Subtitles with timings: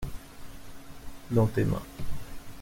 [1.29, 1.83] Dans tes mains.